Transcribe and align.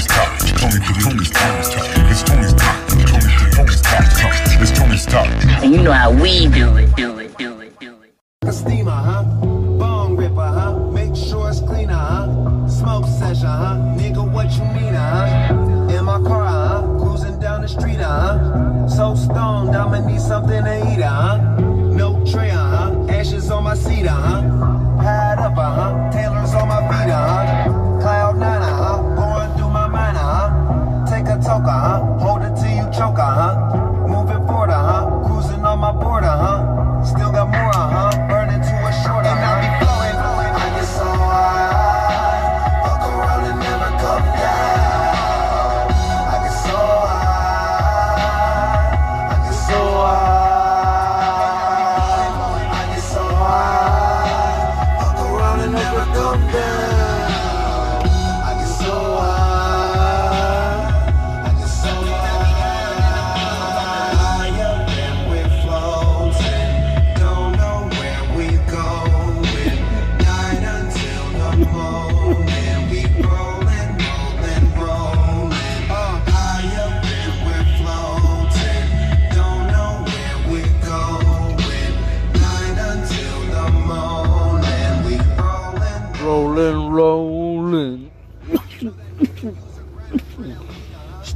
Tony's 0.00 0.06
talk. 0.06 0.38
Tony, 0.56 0.80
Tony's 1.02 1.30
Tony's 1.30 1.68
talk. 1.68 1.86
It's 2.10 2.22
Tony's 2.22 2.54
talk. 2.54 2.88
Tony, 2.88 3.50
Tony's 3.52 3.80
talk. 3.82 4.62
It's 4.62 4.70
Tony's 4.70 5.06
talk. 5.06 5.26
And 5.62 5.74
you 5.74 5.82
know 5.82 5.92
how 5.92 6.10
we 6.10 6.48
do 6.48 6.76
it, 6.76 6.94
do 6.96 7.18
it, 7.18 7.36
do 7.36 7.60
it, 7.60 7.78
do 7.78 7.94
it. 8.02 8.14
A 8.42 8.52
steamer, 8.52 8.90
huh? 8.90 9.24
Bone 9.24 10.16
ripper, 10.16 10.34
huh? 10.36 10.78
Make 10.90 11.14
sure 11.14 11.50
it's 11.50 11.60
cleaner, 11.60 11.92
huh? 11.94 12.68
Smoke 12.68 13.04
session, 13.06 13.46
huh? 13.46 13.76
Nigga, 13.98 14.32
what 14.32 14.50
you 14.52 14.64
mean, 14.80 14.94
huh? 14.94 15.90
In 15.90 16.04
my 16.04 16.20
car, 16.22 16.46
huh? 16.46 16.82
Cruising 16.98 17.38
down 17.38 17.62
the 17.62 17.68
street, 17.68 17.96
huh? 17.96 18.88
So 18.88 19.14
stoned, 19.14 19.76
I'ma 19.76 20.06
need 20.06 20.20
something 20.20 20.64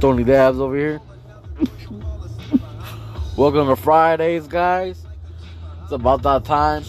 Stony 0.05 0.23
Dabs 0.23 0.59
over 0.59 0.77
here. 0.77 1.01
Welcome 3.35 3.69
to 3.69 3.75
Fridays, 3.75 4.45
guys. 4.45 5.03
It's 5.81 5.93
about 5.93 6.21
that 6.21 6.45
time. 6.45 6.83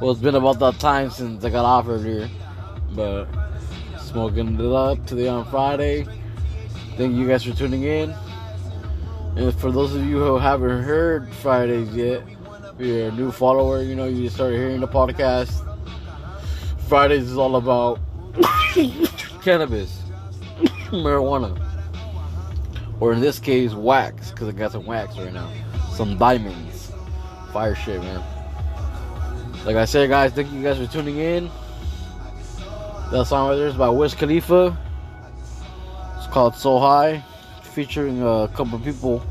Well, 0.00 0.10
it's 0.10 0.20
been 0.20 0.34
about 0.34 0.58
that 0.58 0.80
time 0.80 1.10
since 1.10 1.44
I 1.44 1.50
got 1.50 1.64
offered 1.64 2.04
here. 2.04 2.28
But 2.96 3.26
smoking 4.00 4.58
it 4.58 4.60
up 4.60 5.06
today 5.06 5.28
on 5.28 5.48
Friday. 5.52 6.04
Thank 6.96 7.14
you 7.14 7.28
guys 7.28 7.44
for 7.44 7.52
tuning 7.52 7.84
in. 7.84 8.12
And 9.36 9.54
for 9.54 9.70
those 9.70 9.94
of 9.94 10.04
you 10.04 10.18
who 10.18 10.36
haven't 10.36 10.82
heard 10.82 11.32
Fridays 11.32 11.94
yet, 11.94 12.24
if 12.72 12.80
you're 12.80 13.10
a 13.10 13.12
new 13.12 13.30
follower, 13.30 13.84
you 13.84 13.94
know, 13.94 14.06
you 14.06 14.24
just 14.24 14.34
started 14.34 14.56
hearing 14.56 14.80
the 14.80 14.88
podcast. 14.88 15.62
Fridays 16.88 17.30
is 17.30 17.38
all 17.38 17.54
about 17.54 18.00
cannabis, 19.42 20.02
marijuana, 20.90 21.56
or 23.00 23.12
in 23.12 23.20
this 23.20 23.38
case, 23.38 23.72
wax, 23.72 24.30
because 24.30 24.48
I 24.48 24.52
got 24.52 24.72
some 24.72 24.86
wax 24.86 25.16
right 25.18 25.32
now, 25.32 25.50
some 25.92 26.16
diamonds, 26.16 26.92
fire 27.52 27.74
shit, 27.74 28.00
man. 28.00 28.22
Like 29.64 29.76
I 29.76 29.84
said, 29.84 30.08
guys, 30.08 30.32
thank 30.32 30.52
you 30.52 30.62
guys 30.62 30.78
for 30.78 30.86
tuning 30.86 31.18
in. 31.18 31.50
That 33.10 33.26
song 33.26 33.50
right 33.50 33.56
there 33.56 33.68
is 33.68 33.74
by 33.74 33.88
Wiz 33.88 34.14
Khalifa. 34.14 34.76
It's 36.16 36.26
called 36.28 36.54
So 36.54 36.78
High, 36.78 37.22
featuring 37.62 38.22
a 38.22 38.48
couple 38.54 38.78
people, 38.78 39.22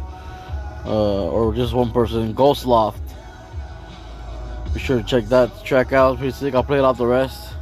uh, 0.85 1.29
or 1.29 1.53
just 1.53 1.73
one 1.73 1.91
person, 1.91 2.33
Ghost 2.33 2.65
Loft. 2.65 2.99
Be 4.73 4.79
sure 4.79 4.97
to 4.97 5.03
check 5.03 5.25
that 5.25 5.63
track 5.63 5.93
out. 5.93 6.17
Pretty 6.17 6.33
sick. 6.33 6.53
I'll 6.53 6.63
play 6.63 6.77
it 6.77 6.83
off 6.83 6.97
the 6.97 7.07
rest. 7.07 7.54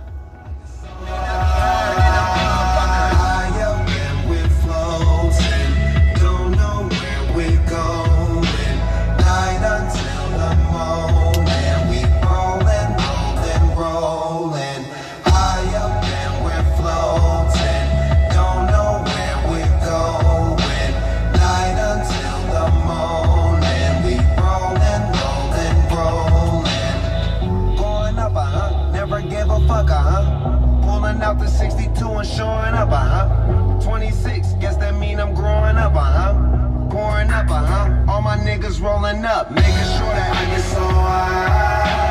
Out 31.34 31.40
the 31.40 31.48
62 31.48 32.08
and 32.08 32.28
showing 32.28 32.74
up, 32.74 32.90
uh 32.92 33.28
huh. 33.28 33.82
26, 33.84 34.54
guess 34.54 34.78
that 34.78 34.96
mean 34.96 35.20
I'm 35.20 35.34
growing 35.34 35.78
up, 35.78 35.96
uh 35.96 36.00
huh. 36.00 36.90
Pouring 36.90 37.30
up, 37.30 37.50
uh 37.50 37.66
huh. 37.66 38.12
All 38.12 38.22
my 38.22 38.38
niggas 38.38 38.82
rolling 38.82 39.26
up, 39.26 39.52
making 39.52 39.72
sure 39.96 40.14
that 40.18 40.36
I 40.36 40.46
get 40.46 40.62
so 40.62 40.80
high. 40.80 42.03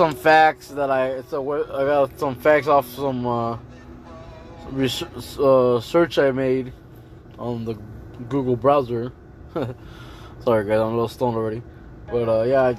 Some 0.00 0.14
facts 0.14 0.68
that 0.68 0.90
I 0.90 1.20
so 1.28 1.52
I 1.52 1.84
got 1.84 2.18
some 2.18 2.34
facts 2.34 2.68
off 2.68 2.88
some 2.88 3.26
uh, 3.26 3.58
research, 4.70 5.38
uh, 5.38 5.78
search 5.78 6.18
I 6.18 6.30
made 6.30 6.72
on 7.38 7.66
the 7.66 7.74
Google 8.30 8.56
browser. 8.56 9.12
Sorry 9.52 10.64
guys, 10.64 10.80
I'm 10.80 10.86
a 10.86 10.90
little 10.92 11.06
stoned 11.06 11.36
already, 11.36 11.62
but 12.10 12.30
uh, 12.30 12.44
yeah, 12.44 12.62
I 12.62 12.78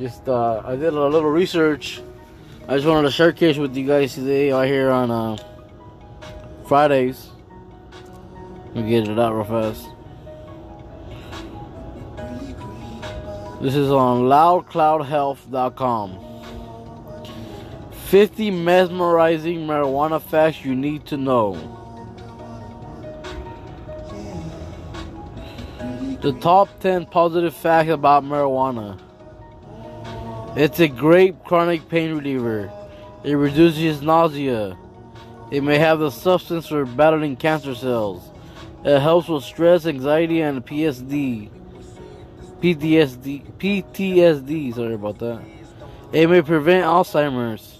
just 0.00 0.26
uh, 0.26 0.62
I 0.64 0.74
did 0.74 0.94
a 0.94 1.06
little 1.06 1.28
research. 1.28 2.00
I 2.66 2.76
just 2.76 2.86
wanted 2.86 3.08
to 3.08 3.12
showcase 3.12 3.58
with 3.58 3.76
you 3.76 3.86
guys 3.86 4.14
today 4.14 4.50
right 4.50 4.66
here 4.66 4.88
on 4.88 5.10
uh, 5.10 5.36
Fridays. 6.66 7.28
Let 8.72 8.84
me 8.84 8.88
get 8.88 9.06
it 9.06 9.18
out 9.18 9.34
real 9.34 9.44
fast. 9.44 9.86
This 13.60 13.74
is 13.74 13.90
on 13.90 14.22
loudcloudhealth.com. 14.22 16.27
50 18.08 18.50
mesmerizing 18.50 19.66
marijuana 19.66 20.18
facts 20.18 20.64
you 20.64 20.74
need 20.74 21.04
to 21.04 21.18
know. 21.18 21.52
The 26.22 26.32
top 26.40 26.80
10 26.80 27.04
positive 27.04 27.54
facts 27.54 27.90
about 27.90 28.24
marijuana. 28.24 28.98
It's 30.56 30.80
a 30.80 30.88
great 30.88 31.44
chronic 31.44 31.86
pain 31.90 32.16
reliever. 32.16 32.72
It 33.24 33.34
reduces 33.34 34.00
nausea. 34.00 34.78
It 35.50 35.62
may 35.62 35.76
have 35.78 35.98
the 35.98 36.10
substance 36.10 36.66
for 36.66 36.86
battling 36.86 37.36
cancer 37.36 37.74
cells. 37.74 38.30
It 38.86 39.00
helps 39.00 39.28
with 39.28 39.44
stress, 39.44 39.84
anxiety, 39.84 40.40
and 40.40 40.64
PSD. 40.64 41.50
PTSD. 42.62 43.52
PTSD. 43.58 44.74
Sorry 44.74 44.94
about 44.94 45.18
that. 45.18 45.42
It 46.10 46.30
may 46.30 46.40
prevent 46.40 46.86
Alzheimer's. 46.86 47.77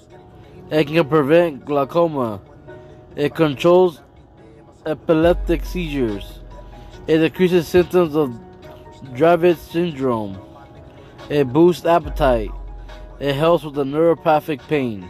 It 0.71 0.87
can 0.87 1.09
prevent 1.09 1.65
glaucoma. 1.65 2.41
It 3.17 3.35
controls 3.35 4.01
epileptic 4.87 5.65
seizures. 5.65 6.41
It 7.07 7.19
decreases 7.19 7.67
symptoms 7.67 8.15
of 8.15 8.39
Dravet 9.15 9.57
syndrome. 9.57 10.39
It 11.29 11.53
boosts 11.53 11.87
appetite. 11.87 12.51
It 13.19 13.35
helps 13.35 13.65
with 13.65 13.75
the 13.75 13.85
neuropathic 13.85 14.61
pain. 14.69 15.09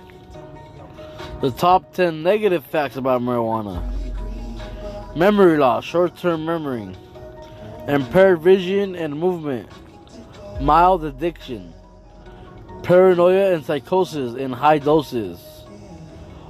The 1.41 1.51
top 1.51 1.93
10 1.93 2.23
negative 2.23 2.65
facts 2.65 2.97
about 2.97 3.21
marijuana 3.21 3.99
memory 5.19 5.59
loss, 5.59 5.85
short 5.85 6.17
term 6.17 6.45
memory, 6.45 6.95
impaired 7.89 8.41
vision 8.41 8.95
and 8.95 9.19
movement, 9.19 9.69
mild 10.61 11.05
addiction, 11.05 11.73
paranoia 12.83 13.53
and 13.53 13.65
psychosis 13.65 14.35
in 14.37 14.53
high 14.53 14.79
doses, 14.79 15.41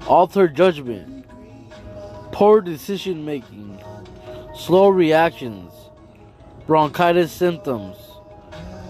altered 0.08 0.56
judgment, 0.56 1.26
poor 2.32 2.62
decision 2.62 3.26
making, 3.26 3.78
slow 4.56 4.88
reactions, 4.88 5.70
bronchitis 6.66 7.30
symptoms, 7.30 7.96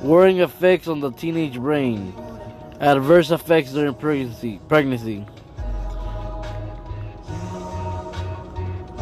worrying 0.00 0.38
effects 0.38 0.86
on 0.86 1.00
the 1.00 1.10
teenage 1.10 1.58
brain, 1.58 2.14
adverse 2.80 3.32
effects 3.32 3.72
during 3.72 3.94
pregnancy. 3.94 4.60
pregnancy. 4.68 5.26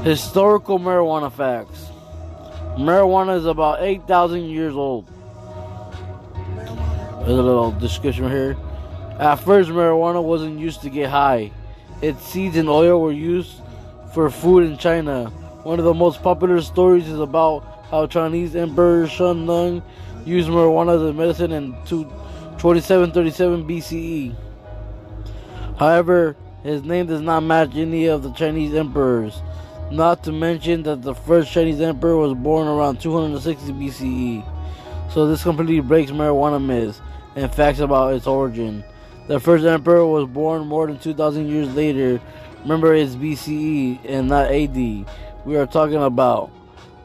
Historical 0.02 0.78
marijuana 0.78 1.30
facts. 1.30 1.90
Marijuana 2.78 3.36
is 3.36 3.44
about 3.44 3.82
8,000 3.82 4.44
years 4.44 4.74
old. 4.74 5.06
There's 7.26 7.38
a 7.38 7.42
little 7.42 7.72
description 7.72 8.30
here. 8.30 8.56
At 9.18 9.36
first, 9.36 9.68
marijuana 9.68 10.22
wasn't 10.22 10.58
used 10.58 10.80
to 10.82 10.90
get 10.90 11.10
high. 11.10 11.50
Its 12.02 12.22
seeds 12.22 12.56
and 12.56 12.68
oil 12.68 13.00
were 13.00 13.12
used 13.12 13.60
for 14.12 14.28
food 14.28 14.64
in 14.64 14.76
China. 14.76 15.24
One 15.62 15.78
of 15.78 15.84
the 15.84 15.94
most 15.94 16.22
popular 16.22 16.60
stories 16.60 17.08
is 17.08 17.18
about 17.18 17.86
how 17.90 18.06
Chinese 18.06 18.54
Emperor 18.54 19.06
Shen 19.06 19.46
Nung 19.46 19.82
used 20.24 20.48
marijuana 20.48 20.96
as 20.96 21.02
a 21.02 21.12
medicine 21.12 21.52
in 21.52 21.72
2737 21.86 23.66
BCE. 23.66 24.34
However, 25.78 26.36
his 26.62 26.82
name 26.82 27.06
does 27.06 27.20
not 27.20 27.40
match 27.40 27.74
any 27.76 28.06
of 28.06 28.22
the 28.22 28.32
Chinese 28.32 28.74
emperors. 28.74 29.40
Not 29.90 30.24
to 30.24 30.32
mention 30.32 30.82
that 30.82 31.02
the 31.02 31.14
first 31.14 31.52
Chinese 31.52 31.80
emperor 31.80 32.16
was 32.16 32.34
born 32.34 32.66
around 32.66 33.00
260 33.00 33.72
BCE. 33.72 35.12
So 35.12 35.26
this 35.26 35.42
completely 35.42 35.80
breaks 35.80 36.10
marijuana 36.10 36.62
myths 36.62 37.00
and 37.36 37.52
facts 37.54 37.78
about 37.78 38.14
its 38.14 38.26
origin. 38.26 38.84
The 39.28 39.40
first 39.40 39.64
emperor 39.64 40.06
was 40.06 40.26
born 40.26 40.66
more 40.66 40.86
than 40.86 40.98
2,000 40.98 41.48
years 41.48 41.74
later. 41.74 42.20
Remember, 42.62 42.94
it's 42.94 43.16
BCE 43.16 43.98
and 44.04 44.28
not 44.28 44.52
AD. 44.52 44.76
We 45.44 45.56
are 45.56 45.66
talking 45.66 46.02
about. 46.02 46.50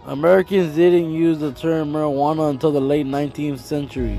Americans 0.05 0.75
didn't 0.75 1.11
use 1.11 1.39
the 1.39 1.51
term 1.51 1.93
marijuana 1.93 2.51
until 2.51 2.71
the 2.71 2.81
late 2.81 3.07
19th 3.07 3.59
century. 3.59 4.17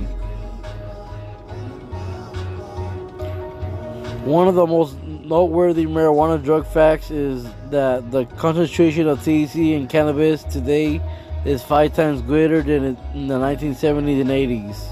One 4.24 4.48
of 4.48 4.54
the 4.54 4.66
most 4.66 4.96
noteworthy 5.02 5.86
marijuana 5.86 6.42
drug 6.42 6.66
facts 6.66 7.10
is 7.10 7.44
that 7.70 8.10
the 8.10 8.24
concentration 8.24 9.08
of 9.08 9.20
THC 9.20 9.76
in 9.76 9.86
cannabis 9.86 10.42
today 10.44 11.00
is 11.44 11.62
five 11.62 11.94
times 11.94 12.22
greater 12.22 12.62
than 12.62 12.96
in 13.14 13.26
the 13.28 13.38
1970s 13.38 14.20
and 14.20 14.30
80s. 14.30 14.91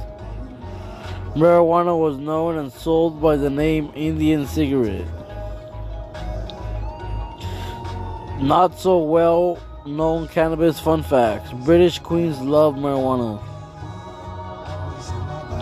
Marijuana 1.35 1.97
was 1.97 2.19
known 2.19 2.59
and 2.59 2.73
sold 2.73 3.23
by 3.23 3.37
the 3.37 3.49
name 3.49 3.93
Indian 3.95 4.47
cigarette. 4.49 5.07
Not 8.41 8.79
so 8.79 8.99
well 8.99 9.59
known 9.87 10.27
cannabis 10.27 10.81
fun 10.81 11.03
facts. 11.05 11.53
British 11.53 12.01
queens 12.01 12.41
love 12.41 12.75
marijuana. 12.75 13.41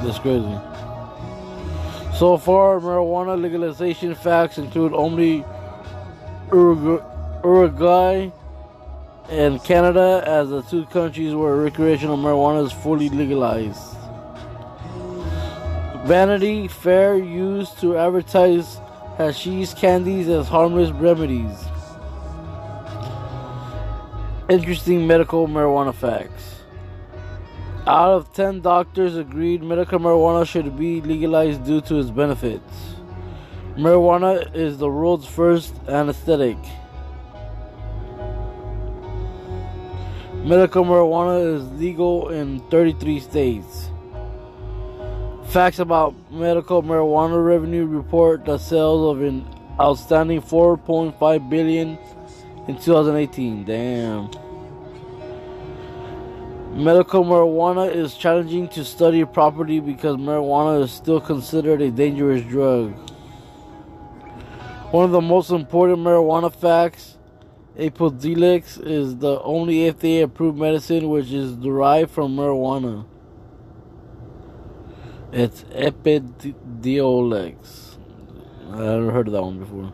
That's 0.02 0.18
crazy. 0.18 0.58
So 2.16 2.38
far, 2.38 2.80
marijuana 2.80 3.40
legalization 3.40 4.14
facts 4.14 4.56
include 4.56 4.94
only 4.94 5.44
Urugu- 6.48 7.04
Uruguay 7.44 8.30
and 9.28 9.62
Canada 9.62 10.22
as 10.26 10.48
the 10.48 10.62
two 10.62 10.86
countries 10.86 11.34
where 11.34 11.56
recreational 11.56 12.16
marijuana 12.16 12.64
is 12.64 12.72
fully 12.72 13.10
legalized. 13.10 13.97
Vanity 16.08 16.68
Fair 16.68 17.18
used 17.18 17.78
to 17.80 17.98
advertise 17.98 18.80
hashish 19.18 19.74
candies 19.74 20.26
as 20.26 20.48
harmless 20.48 20.90
remedies. 20.90 21.66
Interesting 24.48 25.06
medical 25.06 25.46
marijuana 25.46 25.94
facts. 25.94 26.62
Out 27.86 28.12
of 28.12 28.32
10 28.32 28.62
doctors 28.62 29.16
agreed 29.18 29.62
medical 29.62 29.98
marijuana 29.98 30.46
should 30.46 30.78
be 30.78 31.02
legalized 31.02 31.66
due 31.66 31.82
to 31.82 31.98
its 31.98 32.08
benefits. 32.08 32.94
Marijuana 33.76 34.54
is 34.54 34.78
the 34.78 34.88
world's 34.88 35.26
first 35.26 35.74
anesthetic. 35.88 36.56
Medical 40.42 40.86
marijuana 40.86 41.56
is 41.56 41.70
legal 41.78 42.30
in 42.30 42.60
33 42.70 43.20
states. 43.20 43.87
Facts 45.50 45.78
about 45.78 46.14
medical 46.30 46.82
marijuana 46.82 47.42
revenue 47.42 47.86
report 47.86 48.44
the 48.44 48.58
sales 48.58 49.16
of 49.16 49.22
an 49.22 49.46
outstanding 49.80 50.42
4.5 50.42 51.48
billion 51.48 51.98
in 52.68 52.78
2018. 52.78 53.64
Damn. 53.64 54.28
Medical 56.74 57.24
marijuana 57.24 57.90
is 57.90 58.14
challenging 58.14 58.68
to 58.68 58.84
study 58.84 59.24
properly 59.24 59.80
because 59.80 60.18
marijuana 60.18 60.82
is 60.82 60.92
still 60.92 61.18
considered 61.18 61.80
a 61.80 61.90
dangerous 61.90 62.42
drug. 62.42 62.92
One 64.90 65.06
of 65.06 65.12
the 65.12 65.22
most 65.22 65.48
important 65.48 66.00
marijuana 66.00 66.54
facts 66.54 67.16
Epidiolex 67.78 68.86
is 68.86 69.16
the 69.16 69.40
only 69.40 69.90
FDA 69.90 70.24
approved 70.24 70.58
medicine 70.58 71.08
which 71.08 71.32
is 71.32 71.56
derived 71.56 72.10
from 72.10 72.36
marijuana. 72.36 73.06
It's 75.30 75.62
Epidiolex. 75.64 77.54
I 78.70 78.76
never 78.76 79.10
heard 79.12 79.28
of 79.28 79.34
that 79.34 79.42
one 79.42 79.58
before. 79.58 79.92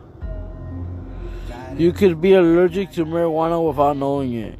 You 1.77 1.91
could 1.91 2.21
be 2.21 2.33
allergic 2.33 2.91
to 2.93 3.05
marijuana 3.05 3.61
without 3.67 3.97
knowing 3.97 4.33
it. 4.33 4.57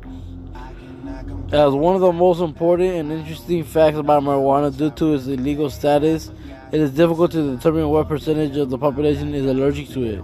As 1.54 1.74
one 1.74 1.95
of 1.95 2.01
the 2.01 2.12
most 2.12 2.42
important 2.42 2.89
and 2.89 3.10
interesting 3.10 3.63
facts 3.63 3.98
about 3.98 4.24
marijuana 4.24 4.75
due 4.77 4.92
to 4.92 5.13
its 5.13 5.27
illegal 5.27 5.69
status, 5.69 6.29
it 6.74 6.82
is 6.82 6.91
difficult 6.91 7.32
to 7.32 7.55
determine 7.55 7.88
what 7.88 8.10
percentage 8.10 8.58
of 8.58 8.70
the 8.70 8.77
population 8.77 9.34
is 9.34 9.46
allergic 9.46 9.88
to 9.89 10.03
it. 10.03 10.22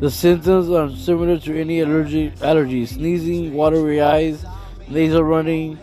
The 0.00 0.10
symptoms 0.10 0.70
are 0.70 0.88
similar 0.96 1.38
to 1.40 1.60
any 1.60 1.82
allergy, 1.82 2.32
allergy 2.40 2.86
sneezing, 2.86 3.52
watery 3.52 4.00
eyes, 4.00 4.46
nasal 4.88 5.24
running. 5.24 5.78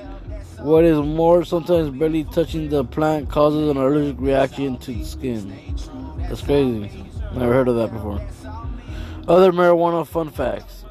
What 0.62 0.84
is 0.86 0.98
more, 1.00 1.44
sometimes 1.44 1.89
barely 1.89 2.24
touching 2.24 2.70
the 2.70 2.84
plant 2.84 3.30
causes 3.30 3.70
an 3.70 3.77
allergic 3.77 4.20
reaction 4.20 4.77
to 4.77 4.91
the 4.94 5.03
skin. 5.03 5.53
That's 6.20 6.41
crazy. 6.41 7.03
Never 7.34 7.51
heard 7.51 7.68
of 7.68 7.77
that 7.77 7.91
before. 7.91 8.22
Other 9.27 9.51
marijuana 9.51 10.06
fun 10.06 10.30
facts. 10.30 10.86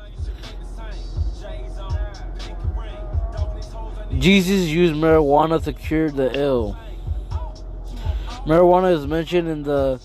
Jesus 4.19 4.67
used 4.67 4.95
marijuana 4.95 5.63
to 5.63 5.73
cure 5.73 6.11
the 6.11 6.37
ill. 6.37 6.77
Marijuana 8.47 8.93
is 8.93 9.07
mentioned 9.07 9.49
in 9.49 9.63
the 9.63 10.01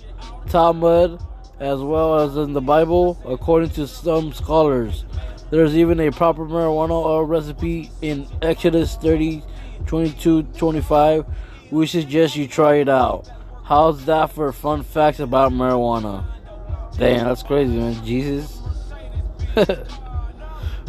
Talmud 0.49 1.19
as 1.59 1.79
well 1.79 2.19
as 2.19 2.37
in 2.37 2.53
the 2.53 2.61
Bible, 2.61 3.19
according 3.25 3.71
to 3.71 3.87
some 3.87 4.31
scholars. 4.31 5.05
There's 5.49 5.75
even 5.75 5.99
a 5.99 6.11
proper 6.11 6.45
marijuana 6.45 6.91
oil 6.91 7.23
recipe 7.23 7.89
in 8.01 8.27
Exodus 8.41 8.95
30 8.95 9.41
22 9.85 10.43
25. 10.43 11.25
We 11.71 11.87
suggest 11.87 12.35
you 12.35 12.47
try 12.47 12.75
it 12.75 12.89
out. 12.89 13.29
How's 13.63 14.05
that 14.05 14.31
for 14.31 14.51
fun 14.51 14.83
facts 14.83 15.19
about 15.19 15.51
marijuana? 15.51 16.25
Damn, 16.97 17.25
that's 17.25 17.43
crazy, 17.43 17.75
man. 17.75 18.05
Jesus. 18.05 18.59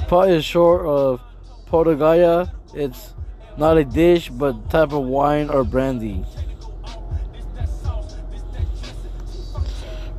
Pot 0.09 0.29
is 0.29 0.45
short 0.45 0.87
of 0.87 1.21
Potiguaya. 1.67 2.53
It's 2.75 3.15
not 3.57 3.79
a 3.79 3.85
dish, 3.85 4.29
but 4.29 4.71
type 4.71 4.93
of 4.93 5.05
wine 5.05 5.49
or 5.49 5.65
brandy. 5.65 6.25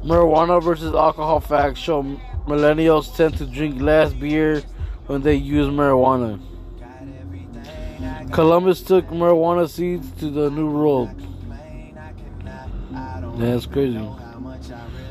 Marijuana 0.04 0.64
versus 0.64 0.94
alcohol 0.94 1.40
facts 1.40 1.80
show 1.80 2.02
millennials 2.48 3.16
tend 3.16 3.38
to 3.38 3.46
drink 3.46 3.82
less 3.82 4.14
beer 4.14 4.62
when 5.08 5.22
they 5.22 5.36
use 5.36 5.68
marijuana. 5.68 6.40
Columbus 8.32 8.82
took 8.82 9.08
marijuana 9.08 9.70
seeds 9.70 10.12
to 10.20 10.30
the 10.30 10.50
New 10.50 10.72
World. 10.72 11.10
That's 13.38 13.66
crazy. 13.66 13.98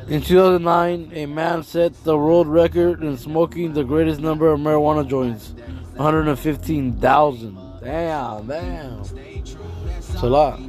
In 0.08 0.22
2009, 0.22 1.10
a 1.14 1.26
man 1.26 1.62
set 1.62 1.92
the 2.04 2.16
world 2.16 2.46
record 2.46 3.02
in 3.02 3.16
smoking 3.16 3.72
the 3.72 3.82
greatest 3.84 4.20
number 4.20 4.52
of 4.52 4.60
marijuana 4.60 5.08
joints 5.08 5.52
115,000. 5.96 7.58
Damn, 7.82 8.46
damn. 8.46 9.00
It's 9.00 10.22
a 10.22 10.26
lot. 10.26 10.60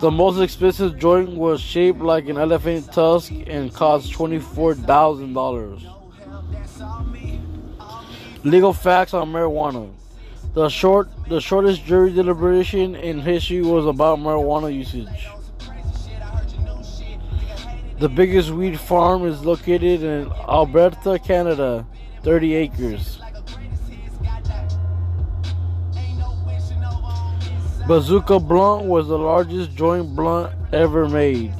The 0.00 0.10
most 0.10 0.40
expensive 0.40 0.98
joint 0.98 1.30
was 1.30 1.60
shaped 1.60 2.00
like 2.00 2.28
an 2.28 2.38
elephant 2.38 2.92
tusk 2.92 3.32
and 3.46 3.74
cost 3.74 4.12
$24,000. 4.12 5.97
Legal 8.44 8.72
facts 8.72 9.14
on 9.14 9.32
marijuana. 9.32 9.90
The 10.54 10.68
short 10.68 11.08
the 11.28 11.40
shortest 11.40 11.84
jury 11.84 12.12
deliberation 12.12 12.94
in 12.94 13.20
history 13.20 13.62
was 13.62 13.86
about 13.86 14.18
marijuana 14.18 14.72
usage. 14.74 15.28
The 17.98 18.08
biggest 18.08 18.50
weed 18.50 18.78
farm 18.78 19.26
is 19.26 19.44
located 19.44 20.04
in 20.04 20.30
Alberta, 20.48 21.18
Canada, 21.18 21.84
30 22.22 22.54
acres. 22.54 23.20
Bazooka 27.88 28.38
Blunt 28.38 28.84
was 28.84 29.08
the 29.08 29.18
largest 29.18 29.74
joint 29.74 30.14
blunt 30.14 30.54
ever 30.72 31.08
made. 31.08 31.52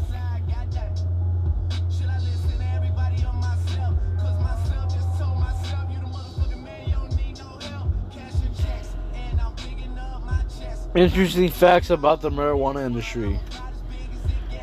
Interesting 10.98 11.48
facts 11.48 11.90
about 11.90 12.22
the 12.22 12.28
marijuana 12.28 12.84
industry. 12.84 13.38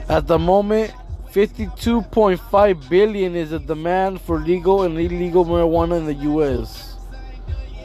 At 0.09 0.27
the 0.27 0.37
moment, 0.37 0.91
52.5 1.31 2.89
billion 2.89 3.37
is 3.37 3.51
the 3.51 3.59
demand 3.59 4.19
for 4.19 4.39
legal 4.39 4.83
and 4.83 4.99
illegal 4.99 5.45
marijuana 5.45 5.97
in 5.97 6.05
the 6.05 6.13
US. 6.33 6.97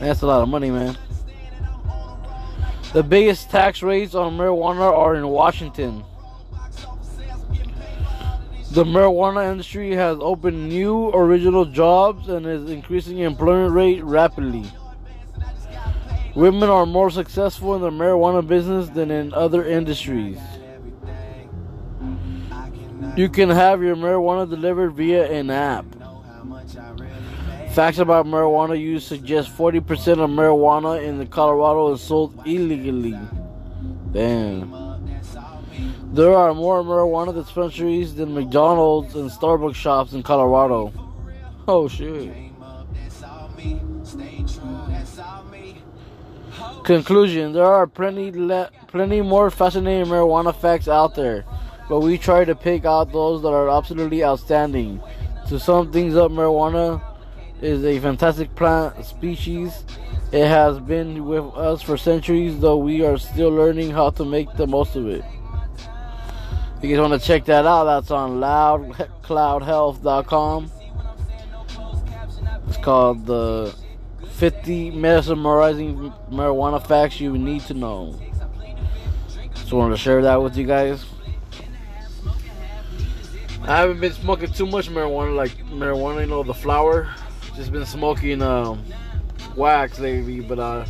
That's 0.00 0.22
a 0.22 0.26
lot 0.26 0.42
of 0.42 0.48
money, 0.48 0.68
man. 0.68 0.98
The 2.92 3.04
biggest 3.04 3.50
tax 3.50 3.84
rates 3.84 4.16
on 4.16 4.36
marijuana 4.36 4.98
are 4.98 5.14
in 5.14 5.28
Washington. 5.28 6.02
The 8.72 8.82
marijuana 8.82 9.48
industry 9.52 9.94
has 9.94 10.18
opened 10.20 10.68
new 10.68 11.10
original 11.10 11.66
jobs 11.66 12.28
and 12.28 12.44
is 12.46 12.68
increasing 12.68 13.18
employment 13.18 13.72
rate 13.72 14.02
rapidly. 14.02 14.64
Women 16.34 16.68
are 16.68 16.86
more 16.86 17.10
successful 17.10 17.74
in 17.74 17.82
the 17.82 17.90
marijuana 17.90 18.46
business 18.46 18.88
than 18.88 19.10
in 19.10 19.34
other 19.34 19.64
industries. 19.64 20.38
You 23.16 23.28
can 23.28 23.50
have 23.50 23.82
your 23.82 23.96
marijuana 23.96 24.48
delivered 24.48 24.90
via 24.92 25.30
an 25.30 25.50
app. 25.50 25.84
Facts 27.72 27.98
about 27.98 28.26
marijuana 28.26 28.78
use 28.78 29.06
suggest 29.06 29.56
40% 29.56 29.78
of 30.20 30.30
marijuana 30.30 31.02
in 31.02 31.26
Colorado 31.26 31.92
is 31.92 32.00
sold 32.00 32.34
illegally. 32.46 33.18
Damn. 34.12 34.70
There 36.12 36.34
are 36.34 36.54
more 36.54 36.82
marijuana 36.82 37.32
dispensaries 37.34 38.14
than 38.14 38.34
McDonald's 38.34 39.14
and 39.14 39.30
Starbucks 39.30 39.76
shops 39.76 40.12
in 40.12 40.22
Colorado. 40.22 40.92
Oh 41.68 41.86
shit. 41.86 42.49
Conclusion: 46.90 47.52
There 47.52 47.64
are 47.64 47.86
plenty, 47.86 48.32
le- 48.32 48.68
plenty 48.88 49.22
more 49.22 49.48
fascinating 49.48 50.10
marijuana 50.10 50.52
facts 50.52 50.88
out 50.88 51.14
there, 51.14 51.44
but 51.88 52.00
we 52.00 52.18
try 52.18 52.44
to 52.44 52.56
pick 52.56 52.84
out 52.84 53.12
those 53.12 53.42
that 53.42 53.50
are 53.50 53.68
absolutely 53.68 54.24
outstanding. 54.24 55.00
To 55.46 55.60
sum 55.60 55.92
things 55.92 56.16
up, 56.16 56.32
marijuana 56.32 57.00
is 57.62 57.84
a 57.84 58.00
fantastic 58.00 58.52
plant 58.56 59.04
species. 59.04 59.84
It 60.32 60.48
has 60.48 60.80
been 60.80 61.26
with 61.26 61.44
us 61.54 61.80
for 61.80 61.96
centuries, 61.96 62.58
though 62.58 62.78
we 62.78 63.04
are 63.04 63.18
still 63.18 63.50
learning 63.50 63.92
how 63.92 64.10
to 64.10 64.24
make 64.24 64.52
the 64.54 64.66
most 64.66 64.96
of 64.96 65.06
it. 65.06 65.24
If 66.78 66.82
you 66.82 66.96
guys 66.96 67.08
want 67.08 67.22
to 67.22 67.24
check 67.24 67.44
that 67.44 67.66
out, 67.66 67.84
that's 67.84 68.10
on 68.10 68.40
loudcloudhealth.com. 68.40 70.72
It's 72.66 72.78
called 72.78 73.26
the 73.26 73.76
50 74.40 74.92
mesmerizing 74.92 76.10
marijuana 76.30 76.82
facts 76.82 77.20
you 77.20 77.36
need 77.36 77.60
to 77.60 77.74
know. 77.74 78.18
Just 79.54 79.70
wanted 79.70 79.96
to 79.96 80.00
share 80.00 80.22
that 80.22 80.42
with 80.42 80.56
you 80.56 80.66
guys. 80.66 81.04
I 83.64 83.80
haven't 83.80 84.00
been 84.00 84.14
smoking 84.14 84.50
too 84.50 84.64
much 84.64 84.88
marijuana, 84.88 85.36
like 85.36 85.58
marijuana, 85.66 86.22
you 86.22 86.26
know, 86.26 86.42
the 86.42 86.54
flower. 86.54 87.14
Just 87.54 87.70
been 87.70 87.84
smoking 87.84 88.40
um, 88.40 88.82
wax 89.56 89.98
lately, 89.98 90.40
but 90.40 90.58
I 90.58 90.86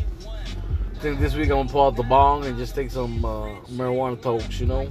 think 1.00 1.18
this 1.18 1.34
week 1.34 1.46
I'm 1.46 1.56
gonna 1.56 1.68
pull 1.70 1.86
out 1.86 1.96
the 1.96 2.04
bong 2.04 2.44
and 2.44 2.56
just 2.56 2.76
take 2.76 2.92
some 2.92 3.24
uh, 3.24 3.48
marijuana 3.72 4.22
tokes, 4.22 4.60
you 4.60 4.66
know. 4.66 4.86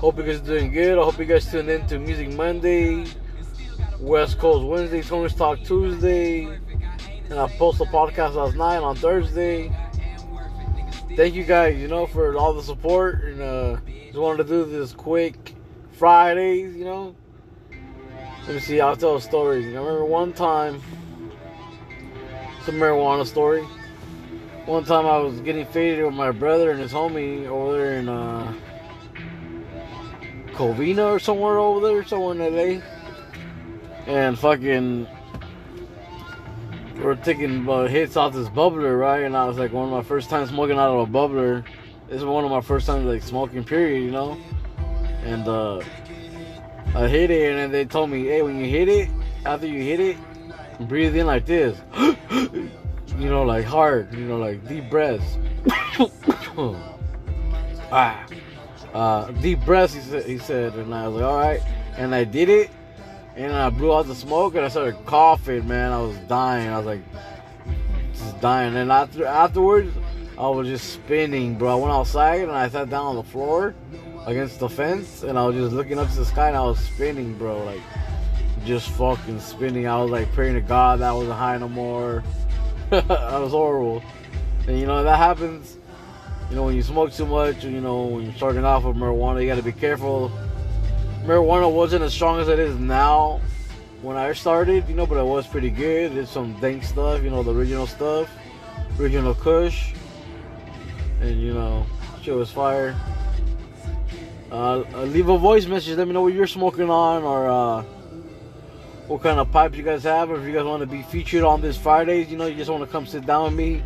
Hope 0.00 0.18
you 0.18 0.24
guys 0.24 0.40
are 0.40 0.44
doing 0.44 0.72
good. 0.72 0.98
I 0.98 1.04
hope 1.04 1.20
you 1.20 1.24
guys 1.24 1.48
tune 1.48 1.68
in 1.68 1.86
to 1.86 2.00
Music 2.00 2.32
Monday, 2.32 3.06
West 4.00 4.38
Coast 4.38 4.64
Wednesday, 4.66 5.02
Tony's 5.02 5.34
Talk 5.34 5.62
Tuesday, 5.62 6.44
and 6.44 7.38
I 7.38 7.48
posted 7.56 7.88
a 7.88 7.90
podcast 7.90 8.34
last 8.34 8.56
night 8.56 8.78
on 8.78 8.96
Thursday. 8.96 9.72
Thank 11.16 11.34
you 11.34 11.44
guys, 11.44 11.78
you 11.78 11.88
know, 11.88 12.06
for 12.06 12.36
all 12.36 12.52
the 12.52 12.62
support 12.62 13.24
and 13.24 13.40
uh, 13.40 13.76
just 14.06 14.18
wanted 14.18 14.44
to 14.44 14.48
do 14.48 14.64
this 14.64 14.92
quick 14.92 15.54
Fridays, 15.92 16.76
you 16.76 16.84
know. 16.84 17.16
Let 18.46 18.54
me 18.54 18.60
see, 18.60 18.80
I'll 18.80 18.96
tell 18.96 19.16
a 19.16 19.20
story. 19.20 19.64
I 19.64 19.78
remember 19.78 20.04
one 20.04 20.32
time, 20.32 20.80
it's 22.58 22.68
a 22.68 22.72
marijuana 22.72 23.26
story. 23.26 23.62
One 24.66 24.84
time 24.84 25.06
I 25.06 25.16
was 25.18 25.40
getting 25.40 25.64
faded 25.66 26.04
with 26.04 26.14
my 26.14 26.32
brother 26.32 26.70
and 26.70 26.80
his 26.80 26.92
homie 26.92 27.46
over 27.46 27.78
there 27.78 27.98
in 27.98 28.08
uh, 28.08 28.52
Covina 30.52 31.12
or 31.12 31.18
somewhere 31.18 31.58
over 31.58 31.86
there, 31.86 32.04
somewhere 32.04 32.34
in 32.34 32.80
LA. 32.80 32.95
And 34.06 34.38
fucking, 34.38 35.06
we're 37.02 37.16
taking 37.16 37.68
uh, 37.68 37.86
hits 37.86 38.16
off 38.16 38.34
this 38.34 38.48
bubbler, 38.48 38.98
right? 38.98 39.24
And 39.24 39.36
I 39.36 39.46
was 39.46 39.58
like, 39.58 39.72
one 39.72 39.84
of 39.86 39.90
my 39.90 40.02
first 40.02 40.30
times 40.30 40.50
smoking 40.50 40.78
out 40.78 40.96
of 40.96 41.08
a 41.08 41.12
bubbler. 41.12 41.64
This 42.08 42.18
is 42.18 42.24
one 42.24 42.44
of 42.44 42.50
my 42.50 42.60
first 42.60 42.86
times 42.86 43.04
like 43.04 43.22
smoking, 43.22 43.64
period, 43.64 44.04
you 44.04 44.12
know? 44.12 44.38
And 45.24 45.48
uh, 45.48 45.80
I 46.94 47.08
hit 47.08 47.30
it, 47.30 47.50
and 47.50 47.58
then 47.58 47.72
they 47.72 47.84
told 47.84 48.10
me, 48.10 48.26
hey, 48.26 48.42
when 48.42 48.58
you 48.58 48.66
hit 48.66 48.88
it, 48.88 49.08
after 49.44 49.66
you 49.66 49.82
hit 49.82 49.98
it, 49.98 50.16
breathe 50.88 51.16
in 51.16 51.26
like 51.26 51.46
this. 51.46 51.78
you 53.18 53.28
know, 53.30 53.42
like 53.42 53.64
hard, 53.64 54.14
you 54.14 54.26
know, 54.26 54.38
like 54.38 54.66
deep 54.68 54.88
breaths. 54.88 55.38
ah. 57.90 58.24
Uh, 58.94 59.30
deep 59.42 59.62
breaths, 59.64 59.94
he 59.94 60.00
said, 60.00 60.24
he 60.24 60.38
said, 60.38 60.74
and 60.74 60.94
I 60.94 61.08
was 61.08 61.20
like, 61.20 61.24
all 61.24 61.36
right. 61.36 61.60
And 61.98 62.14
I 62.14 62.24
did 62.24 62.48
it, 62.48 62.70
and 63.36 63.52
I 63.52 63.70
blew 63.70 63.94
out 63.94 64.06
the 64.06 64.14
smoke, 64.14 64.54
and 64.54 64.64
I 64.64 64.68
started 64.68 64.96
coughing, 65.06 65.66
man. 65.68 65.92
I 65.92 66.00
was 66.00 66.16
dying. 66.28 66.68
I 66.68 66.78
was 66.78 66.86
like, 66.86 67.02
just 68.12 68.40
dying. 68.40 68.74
And 68.74 68.90
after 68.90 69.24
afterwards, 69.26 69.94
I 70.38 70.48
was 70.48 70.66
just 70.68 70.92
spinning, 70.92 71.56
bro. 71.56 71.72
I 71.72 71.74
went 71.76 71.92
outside, 71.92 72.42
and 72.42 72.52
I 72.52 72.68
sat 72.68 72.90
down 72.90 73.06
on 73.06 73.16
the 73.16 73.22
floor 73.22 73.74
against 74.26 74.58
the 74.58 74.68
fence, 74.68 75.22
and 75.22 75.38
I 75.38 75.46
was 75.46 75.54
just 75.54 75.72
looking 75.72 75.98
up 75.98 76.08
to 76.08 76.16
the 76.16 76.24
sky, 76.24 76.48
and 76.48 76.56
I 76.56 76.62
was 76.62 76.78
spinning, 76.78 77.36
bro. 77.38 77.62
Like, 77.64 77.82
just 78.64 78.88
fucking 78.90 79.40
spinning. 79.40 79.86
I 79.86 80.00
was 80.00 80.10
like 80.10 80.32
praying 80.32 80.54
to 80.54 80.60
God 80.60 81.00
that 81.00 81.10
I 81.10 81.12
wasn't 81.12 81.36
high 81.36 81.58
no 81.58 81.68
more. 81.68 82.24
that 82.90 83.08
was 83.08 83.52
horrible. 83.52 84.02
And 84.66 84.80
you 84.80 84.86
know, 84.86 85.04
that 85.04 85.16
happens 85.16 85.76
you 86.50 86.54
know, 86.54 86.64
when 86.64 86.76
you 86.76 86.82
smoke 86.82 87.12
too 87.12 87.26
much, 87.26 87.64
you 87.64 87.80
know, 87.80 88.04
when 88.04 88.24
you're 88.24 88.34
starting 88.34 88.64
off 88.64 88.84
with 88.84 88.96
marijuana, 88.96 89.40
you 89.40 89.48
got 89.48 89.56
to 89.56 89.62
be 89.62 89.72
careful. 89.72 90.30
Marijuana 91.26 91.72
wasn't 91.72 92.04
as 92.04 92.14
strong 92.14 92.38
as 92.38 92.46
it 92.46 92.60
is 92.60 92.76
now 92.76 93.40
when 94.00 94.16
I 94.16 94.32
started, 94.32 94.88
you 94.88 94.94
know, 94.94 95.06
but 95.06 95.18
it 95.18 95.24
was 95.24 95.44
pretty 95.44 95.70
good. 95.70 96.16
It's 96.16 96.30
some 96.30 96.52
dank 96.60 96.84
stuff, 96.84 97.24
you 97.24 97.30
know, 97.30 97.42
the 97.42 97.52
original 97.52 97.88
stuff, 97.88 98.30
original 99.00 99.34
Kush, 99.34 99.92
and 101.20 101.42
you 101.42 101.52
know, 101.52 101.84
shit 102.22 102.32
was 102.32 102.52
fire. 102.52 102.94
Uh, 104.52 104.84
uh, 104.94 105.02
leave 105.02 105.28
a 105.28 105.36
voice 105.36 105.66
message. 105.66 105.98
Let 105.98 106.06
me 106.06 106.14
know 106.14 106.22
what 106.22 106.32
you're 106.32 106.46
smoking 106.46 106.90
on, 106.90 107.24
or 107.24 107.48
uh, 107.48 107.82
what 109.08 109.20
kind 109.20 109.40
of 109.40 109.50
pipes 109.50 109.76
you 109.76 109.82
guys 109.82 110.04
have, 110.04 110.30
or 110.30 110.38
if 110.38 110.46
you 110.46 110.52
guys 110.52 110.64
want 110.64 110.82
to 110.82 110.86
be 110.86 111.02
featured 111.02 111.42
on 111.42 111.60
this 111.60 111.76
Fridays. 111.76 112.30
You 112.30 112.36
know, 112.36 112.46
you 112.46 112.54
just 112.54 112.70
want 112.70 112.84
to 112.84 112.88
come 112.88 113.04
sit 113.04 113.26
down 113.26 113.44
with 113.44 113.54
me 113.54 113.82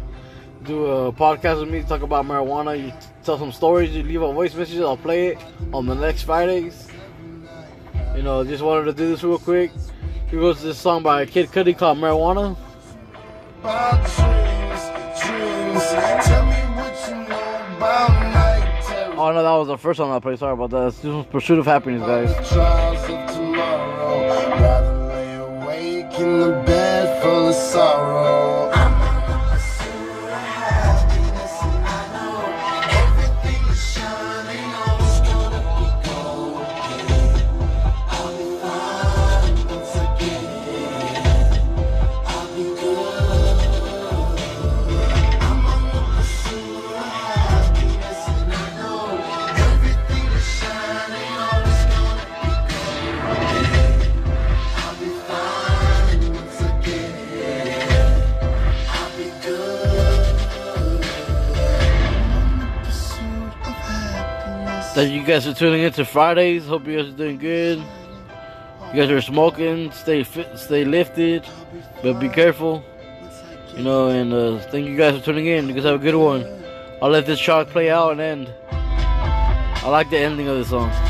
do 0.64 0.84
a 0.84 1.10
podcast 1.10 1.58
with 1.60 1.70
me, 1.70 1.82
talk 1.82 2.02
about 2.02 2.26
marijuana, 2.26 2.78
you 2.78 2.92
tell 3.24 3.38
some 3.38 3.50
stories, 3.50 3.96
you 3.96 4.02
leave 4.02 4.20
a 4.20 4.30
voice 4.30 4.54
message, 4.54 4.78
I'll 4.78 4.94
play 4.94 5.28
it 5.28 5.38
on 5.72 5.86
the 5.86 5.94
next 5.94 6.24
Fridays. 6.24 6.89
You 8.14 8.22
know, 8.22 8.44
just 8.44 8.62
wanted 8.62 8.84
to 8.84 8.92
do 8.92 9.08
this 9.08 9.22
real 9.22 9.38
quick. 9.38 9.70
Here 10.28 10.40
goes 10.40 10.62
this 10.62 10.78
song 10.78 11.02
by 11.02 11.26
Kid 11.26 11.48
Cudi 11.48 11.76
called 11.76 11.98
Marijuana. 11.98 12.56
About 13.60 14.04
dreams, 14.04 14.82
dreams. 15.22 16.24
Tell 16.26 16.46
me 16.46 16.60
what 16.76 17.08
you 17.08 17.14
know 17.28 17.76
about 17.76 18.10
night 18.32 19.14
Oh 19.16 19.32
no, 19.32 19.42
that 19.42 19.50
was 19.50 19.68
the 19.68 19.78
first 19.78 19.98
song 19.98 20.12
I 20.12 20.18
played. 20.18 20.38
Sorry 20.38 20.52
about 20.52 20.70
that. 20.70 20.94
This 20.94 21.04
was 21.04 21.26
Pursuit 21.26 21.58
of 21.58 21.66
Happiness, 21.66 22.02
guys. 22.02 23.29
Thank 65.00 65.14
you 65.14 65.24
guys 65.24 65.46
for 65.46 65.54
tuning 65.54 65.80
in 65.80 65.94
to 65.94 66.04
Fridays. 66.04 66.66
Hope 66.66 66.86
you 66.86 66.98
guys 66.98 67.08
are 67.08 67.16
doing 67.16 67.38
good. 67.38 67.78
You 67.78 69.00
guys 69.00 69.10
are 69.10 69.22
smoking. 69.22 69.90
Stay 69.92 70.22
fit, 70.24 70.58
stay 70.58 70.84
lifted, 70.84 71.46
but 72.02 72.20
be 72.20 72.28
careful. 72.28 72.84
You 73.74 73.82
know, 73.82 74.10
and 74.10 74.30
uh, 74.30 74.58
thank 74.58 74.86
you 74.86 74.98
guys 74.98 75.18
for 75.18 75.24
tuning 75.24 75.46
in. 75.46 75.68
You 75.68 75.74
guys 75.74 75.84
have 75.84 75.94
a 75.94 76.04
good 76.04 76.16
one. 76.16 76.44
I'll 77.00 77.08
let 77.08 77.24
this 77.24 77.40
track 77.40 77.68
play 77.68 77.88
out 77.88 78.12
and 78.12 78.20
end. 78.20 78.52
I 78.70 79.88
like 79.88 80.10
the 80.10 80.18
ending 80.18 80.48
of 80.48 80.58
the 80.58 80.66
song. 80.66 81.09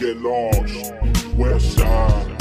get 0.00 0.16
launched. 0.16 0.94
West 1.36 1.76
side. 1.76 2.39